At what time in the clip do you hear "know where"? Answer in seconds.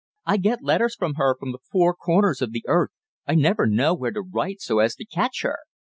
3.67-4.09